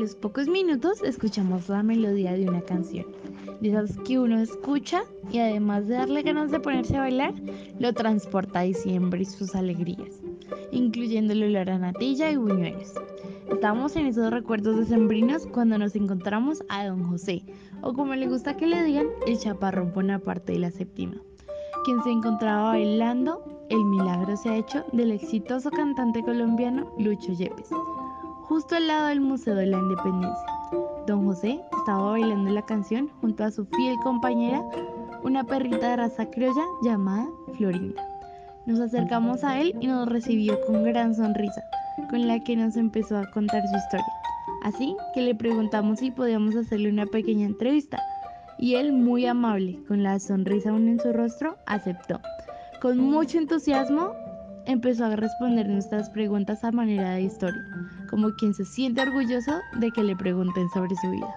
[0.00, 3.04] los pocos minutos escuchamos la melodía de una canción,
[3.60, 7.34] de que uno escucha y además de darle ganas de ponerse a bailar,
[7.78, 10.22] lo transporta a diciembre y sus alegrías,
[10.72, 12.94] incluyendo el olor a natilla y buñuelos.
[13.50, 17.44] Estamos en esos recuerdos decembrinos cuando nos encontramos a don José,
[17.82, 19.92] o como le gusta que le digan, el chaparrón
[20.24, 21.16] parte de la séptima,
[21.84, 27.68] quien se encontraba bailando El milagro se ha hecho del exitoso cantante colombiano Lucho Yepes
[28.50, 30.46] justo al lado del Museo de la Independencia.
[31.06, 34.60] Don José estaba bailando la canción junto a su fiel compañera,
[35.22, 38.02] una perrita de raza criolla llamada Florinda.
[38.66, 41.62] Nos acercamos a él y nos recibió con gran sonrisa,
[42.10, 44.12] con la que nos empezó a contar su historia.
[44.64, 48.02] Así que le preguntamos si podíamos hacerle una pequeña entrevista
[48.58, 52.20] y él, muy amable, con la sonrisa aún en su rostro, aceptó.
[52.82, 54.12] Con mucho entusiasmo
[54.66, 57.62] empezó a responder nuestras preguntas a manera de historia,
[58.08, 61.34] como quien se siente orgulloso de que le pregunten sobre su vida.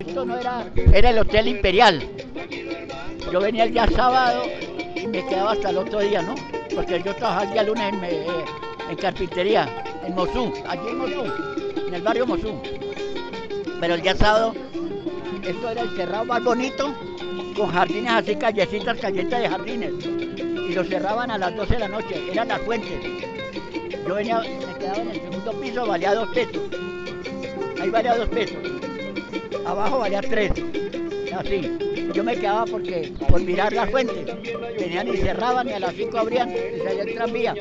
[0.00, 2.02] Esto no era, era el Hotel Imperial.
[3.32, 4.42] Yo venía el día sábado
[4.96, 6.34] y me quedaba hasta el otro día, ¿no?
[6.74, 9.68] Porque yo trabajaba el día lunes en, eh, carpintería,
[10.04, 11.24] en Mosú, allí en Mosú,
[11.88, 12.60] en el barrio Mosú.
[13.80, 14.54] Pero el día sábado,
[15.42, 16.94] esto era el cerrado más bonito,
[17.56, 19.92] con jardines así, callecitas, calletas de jardines
[20.68, 22.92] y lo cerraban a las 12 de la noche, eran las fuentes.
[24.06, 26.62] Yo venía, me quedaba en el segundo piso, valía dos pesos.
[27.80, 28.56] Ahí valía dos pesos.
[29.66, 30.52] Abajo valía tres.
[31.36, 31.78] Así.
[32.12, 34.24] Yo me quedaba porque por mirar las fuentes.
[34.78, 37.54] Tenían y cerraban y a las 5 abrían y salía el tranvía.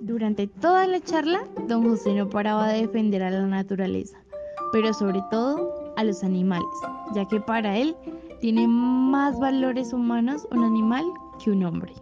[0.00, 4.18] Durante toda la charla, don José no paraba de defender a la naturaleza,
[4.72, 6.66] pero sobre todo a los animales,
[7.14, 7.94] ya que para él
[8.40, 11.04] tiene más valores humanos un animal
[11.42, 11.94] que un hombre.